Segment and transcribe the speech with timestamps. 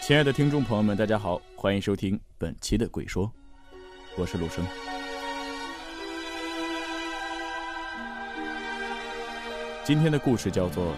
[0.00, 3.26] 亲爱的听众朋友们，大家好，欢迎收听本期的《鬼说》，
[4.16, 4.64] 我是陆生。
[9.84, 10.84] 今天的故事叫做《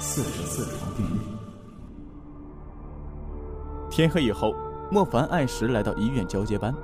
[0.00, 1.20] 四十四床病例》。
[3.88, 4.52] 天黑以后，
[4.90, 6.74] 莫凡按时来到医院交接班。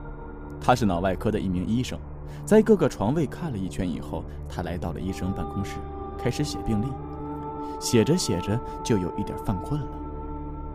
[0.61, 1.99] 他是脑外科的一名医生，
[2.47, 5.79] 在各个床位看了一圈以后，他来到了医生办公室，
[6.17, 6.87] 开始写病历。
[7.81, 9.89] 写着写着，就有一点犯困了，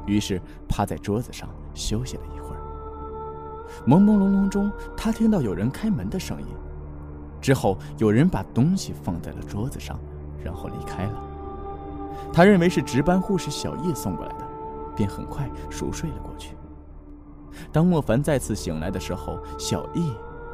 [0.06, 2.62] 于是趴在桌子上休息了一会儿。
[3.86, 6.48] 朦朦胧胧中，他听到有人开门的声音，
[7.42, 10.00] 之后有人把东西放在了桌子上，
[10.44, 11.24] 然后离开了。
[12.32, 14.46] 他认为是值班护士小叶送过来的，
[14.96, 16.56] 便很快熟睡了过去。
[17.72, 20.02] 当莫凡再次醒来的时候，小叶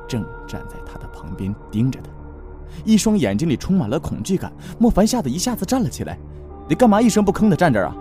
[0.08, 2.10] 正站在他的旁边盯着他，
[2.84, 4.52] 一双眼睛里充满了恐惧感。
[4.80, 6.18] 莫凡吓得一下子站了起来。
[6.68, 7.96] 你干嘛一声不吭的站这儿啊？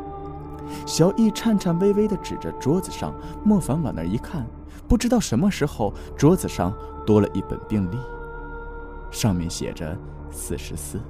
[0.87, 4.47] 小易颤颤巍巍地指着桌子上，莫凡往那儿一看，
[4.89, 6.75] 不知道什么时候桌子上
[7.07, 7.99] 多了一本病历，
[9.11, 9.97] 上面写着
[10.31, 11.01] 四十四，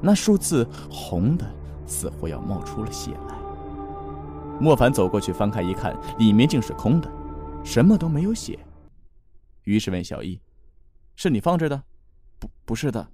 [0.00, 1.44] 那数字红的
[1.86, 3.36] 似乎要冒出了血来。
[4.60, 7.10] 莫凡走过去翻开一看，里面竟是空的，
[7.64, 8.58] 什么都没有写。
[9.64, 10.40] 于是问小易
[11.16, 11.82] ：“是你放这的
[12.38, 13.08] ？”“不，不是的，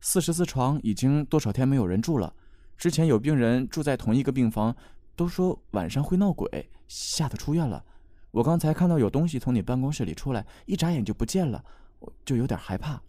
[0.00, 2.32] 四十四床已经多少天没有人住了。”
[2.76, 4.76] 之前有病人住在同一个病房，
[5.16, 7.84] 都说晚上会闹鬼，吓得出院了。
[8.30, 11.64] 我刚才看到有东西从你办公室里出来，一眨眼就不见了，
[12.00, 13.00] 我就有点害怕。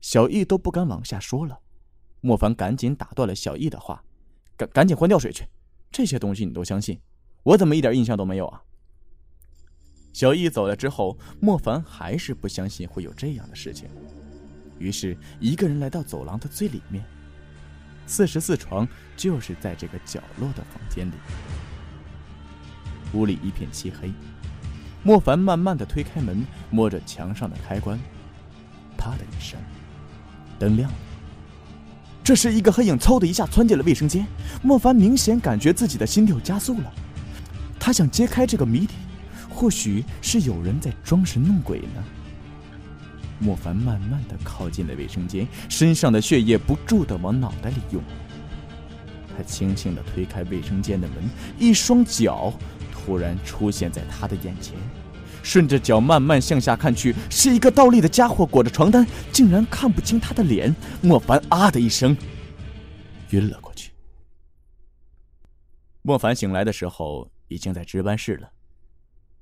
[0.00, 1.58] 小易都不敢往下说了。
[2.20, 4.04] 莫凡赶紧打断了小易的话
[4.56, 5.46] ：“赶赶紧换吊水去，
[5.90, 7.00] 这些东西你都相信？
[7.42, 8.62] 我怎么一点印象都没有啊？”
[10.12, 13.88] 小易走了之后，莫凡还是不相信会有这样的事情，
[14.78, 17.04] 于是一个人来到走廊的最里面。
[18.06, 21.12] 四十四床就是在这个角落的房间里。
[23.12, 24.12] 屋里一片漆黑，
[25.02, 27.98] 莫凡慢慢的推开门，摸着墙上的开关，
[28.96, 29.58] 啪的一声，
[30.58, 30.96] 灯亮了。
[32.22, 34.26] 这时，一个黑影嗖的一下窜进了卫生间。
[34.62, 36.92] 莫凡明显感觉自己的心跳加速了，
[37.78, 38.94] 他想揭开这个谜底，
[39.48, 42.04] 或许是有人在装神弄鬼呢。
[43.38, 48.02] 莫凡慢慢的靠近了卫生间，身上的血液不住的往脑袋里涌。
[49.36, 51.16] 他轻轻的推开卫生间的门，
[51.58, 52.52] 一双脚
[52.90, 54.74] 突然出现在他的眼前。
[55.42, 60.74] 顺着脚慢慢向下看去，是一个倒立的家伙裹着床单，竟然看不清他的脸。
[61.02, 62.16] 莫凡啊的一声，
[63.30, 63.92] 晕了过去。
[66.02, 68.50] 莫凡醒来的时候已经在值班室了，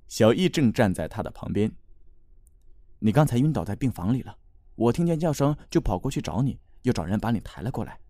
[0.08, 1.72] 小易正站在他的旁边。
[3.04, 4.34] 你刚才晕倒在病房里了，
[4.76, 8.00] 我听见叫声就跑过去找你，又找人把你抬了过来。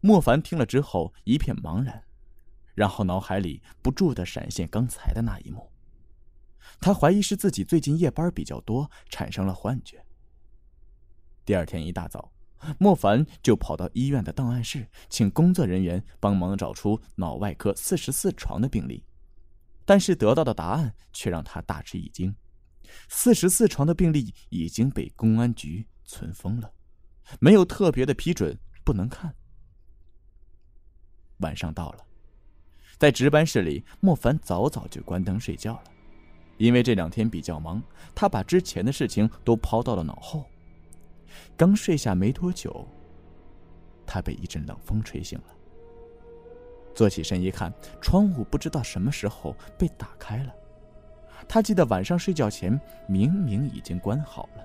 [0.00, 2.02] 莫凡听了之后一片茫然，
[2.74, 5.70] 然后脑海里不住的闪现刚才的那一幕。
[6.80, 10.02] 他怀疑是自己最近夜班比较多，产生了幻觉。
[11.44, 12.32] 第二天一大早，
[12.78, 19.04] 莫凡就跑到医院的档案室，请工作人员帮忙找出脑外科四十四床的病例，
[19.84, 22.34] 但是得到的答案却让他大吃一惊。
[23.08, 26.72] 四十四床的病例已经被公安局存封了，
[27.40, 29.34] 没有特别的批准，不能看。
[31.38, 32.06] 晚上到了，
[32.98, 35.84] 在值班室里，莫凡早早就关灯睡觉了，
[36.56, 37.82] 因为这两天比较忙，
[38.14, 40.44] 他把之前的事情都抛到了脑后。
[41.56, 42.88] 刚睡下没多久，
[44.06, 45.44] 他被一阵冷风吹醒了。
[46.94, 47.70] 坐起身一看，
[48.00, 50.54] 窗户不知道什么时候被打开了。
[51.48, 54.62] 他记得晚上睡觉前明明已经关好了。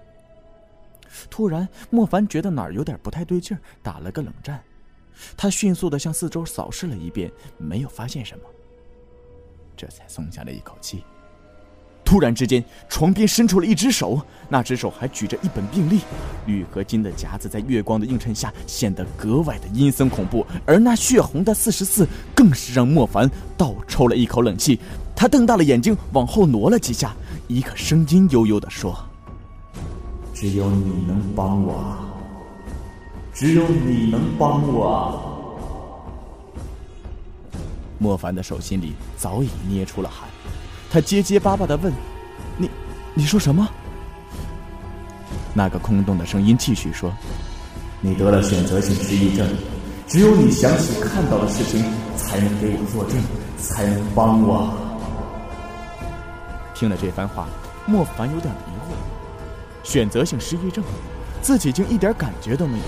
[1.30, 4.62] 突然，莫凡觉得哪儿有点不太对劲儿，打了个冷战。
[5.36, 8.46] 他迅速的向四周扫视了一遍，没有发现什么，
[9.76, 11.04] 这才松下了一口气。
[12.04, 16.02] 突然之间，床边伸出了一只手，那只手还举着一本病历，
[16.46, 24.80] 铝合金的夹子在月光的映衬下显得格外的阴森恐怖，而那血红的四十四更是让莫凡倒抽了一口冷气。
[25.22, 27.14] 他瞪大了眼睛，往后挪了几下，
[27.48, 28.98] 一个声音悠悠的说
[30.34, 31.96] ：“只有你能帮我，
[33.32, 35.22] 只有你能帮我。”
[38.00, 40.28] 莫凡的手心里早已捏出了汗，
[40.90, 41.94] 他结结巴巴的问
[42.58, 42.68] ：“你，
[43.14, 43.70] 你说什么？”
[45.54, 47.14] 那个空洞的声音继续说
[48.02, 49.48] ：“你得了选择性失忆症，
[50.08, 51.80] 只有你想起看到的事情，
[52.18, 53.22] 才能给我作证，
[53.60, 54.74] 才能帮我。”
[56.82, 57.48] 听了这番话，
[57.86, 60.84] 莫凡有点疑惑：选择性失忆症，
[61.40, 62.84] 自己竟一点感觉都没有。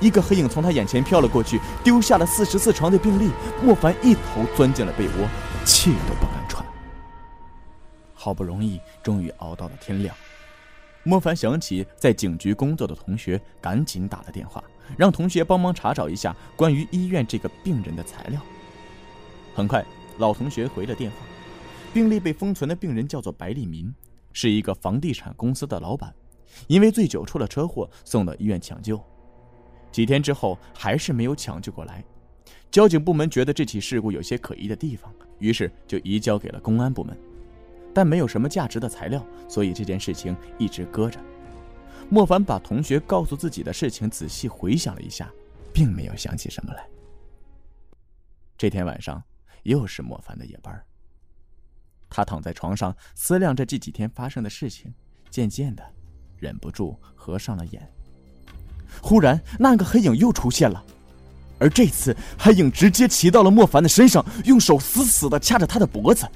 [0.00, 3.30] 一个黑影从他眼前飘了过去，丢下了四十四床的病历。
[3.62, 5.28] 莫凡一头钻进了被窝，
[5.66, 6.64] 气都不敢喘。
[8.14, 10.16] 好不容易，终于熬到了天亮。
[11.02, 14.64] 莫凡想起在警局工作的同学，赶紧打了电话，
[14.96, 18.40] 让同学帮忙查找一下关于医院这个病人的材料。
[19.54, 19.84] 很快，
[20.16, 21.16] 老同学回了电话，
[21.92, 23.92] 病历被封存的病人叫做白立民，
[24.32, 26.14] 是一个房地产公司的老板，
[26.68, 29.02] 因为醉酒出了车祸，送到医院抢救。
[29.90, 32.04] 几天之后，还是没有抢救过来。
[32.70, 37.16] 交警部门觉得这起事故有些可疑的地方，于是就移交给了公安部门。
[37.92, 41.18] 但没有什么价值的材料，所以这件事情一直搁着。
[42.08, 45.28] 莫凡把同学告诉自己的事情仔细回想了一下，
[45.72, 46.86] 并没有想起什么来。
[48.56, 49.20] 这天晚上
[49.64, 50.80] 又是莫凡的夜班。
[52.10, 54.92] 他躺在床上思量着这几天发生的事情，
[55.30, 55.82] 渐渐的
[56.36, 57.88] 忍不住合上了眼。
[59.00, 60.84] 忽然，那个黑影又出现了，
[61.60, 66.26] 而这次黑影直接骑到了莫凡的身上，用手死死的掐着他的脖子。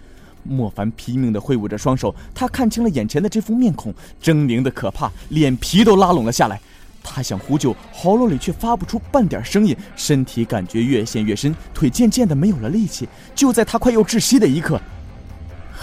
[0.45, 3.93] 莫凡拼命的挥舞着双手，他看清了眼前的这副面孔，
[4.23, 6.61] 狰狞的可怕，脸皮都拉拢了下来。
[7.03, 13.09] 他想呼救，喉咙里却发不出半点声音，身体感觉越陷越深，腿渐渐的没有了力气。
[13.35, 14.81] 就在他快要窒息的一刻，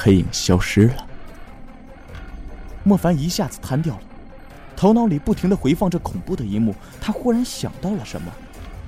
[0.04, 1.08] 黑影消失了。
[2.84, 4.02] 莫凡一下子瘫掉了，
[4.76, 6.74] 头脑里不停的回放着恐怖的一幕。
[7.00, 8.32] 他忽然想到了什么，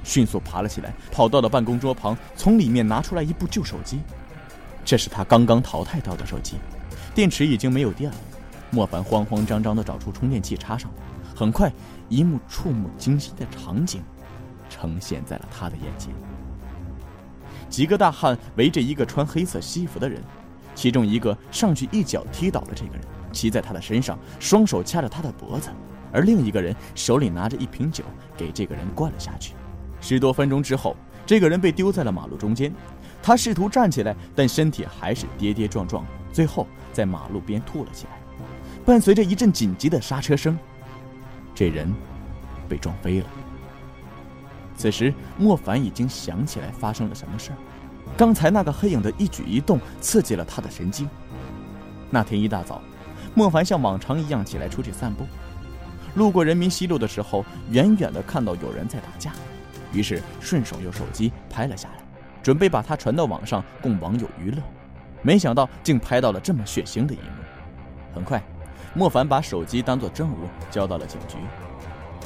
[0.03, 3.99] 迅速爬了起来，跑到了办公桌旁，从里面拿出来一部旧手机。
[4.83, 6.55] 这是他刚刚淘汰到的手机，
[7.13, 8.17] 电池已经没有电了。
[8.71, 10.89] 莫凡慌慌张张的找出充电器插上，
[11.35, 11.71] 很快，
[12.09, 14.01] 一幕触目惊心的场景
[14.67, 16.11] 呈现在了他的眼前。
[17.69, 20.23] 几个大汉围着一个穿黑色西服的人，
[20.83, 23.01] 其中一个上去一脚踢倒了这个人，
[23.31, 25.69] 骑在他的身上，双手掐着他的脖子，
[26.11, 28.03] 而另一个人手里拿着一瓶酒
[28.35, 29.53] 给这个人灌了下去。
[30.01, 30.93] 十多分钟之后，
[31.25, 32.69] 这个人被丢在了马路中间。
[33.21, 38.19] 他试图站起来，但身体还是跌跌撞撞，最后在马路边吐了起来。
[38.85, 40.59] 伴随着一阵紧急的刹车声，
[41.55, 41.89] 这人
[42.67, 43.27] 被撞飞了。
[44.75, 47.57] 此时，莫凡已经想起来发生了什么事儿。
[48.15, 51.09] 刚才那个黑影的一举一动刺激了他的神经。
[52.09, 52.81] 那天一大早，
[53.33, 55.25] 莫凡像往常一样起来出去散步，
[56.15, 59.31] 路过人民西路的时候，远远的看到有人在打架，
[59.91, 61.95] 于是顺手用手机拍了下来。
[62.43, 64.61] 准备把它传到网上供网友娱乐，
[65.21, 67.43] 没想到竟拍到了这么血腥的一幕。
[68.13, 68.43] 很快，
[68.93, 71.37] 莫凡把手机当作证物交到了警局。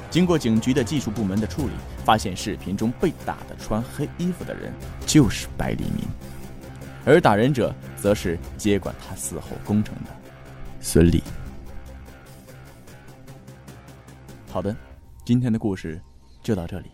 [0.10, 1.74] 经过警局的技术部门的处理，
[2.04, 4.72] 发现视频中被打的穿黑衣服的人
[5.06, 6.04] 就是白立民，
[7.06, 10.12] 而打人者则是接管他死后工程的
[10.80, 11.22] 孙俪。
[14.50, 14.76] 好的，
[15.26, 16.02] 今天的故事
[16.42, 16.90] 就到这里。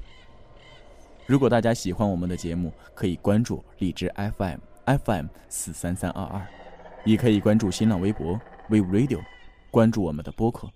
[1.26, 4.58] 如果大家喜欢我们的节目，可以关注荔枝 FM
[5.06, 6.46] FM 四三三二二，
[7.06, 8.34] 也可以关注新浪微博
[8.68, 9.22] We Radio，
[9.72, 10.68] 关注我们的播客，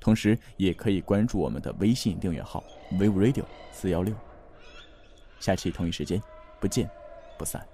[0.00, 4.14] 同时也可以关注我们的微信订阅号 vivo Radio 四幺六。
[5.38, 6.20] 下期同一时间，
[6.58, 6.90] 不见
[7.38, 7.64] 不散。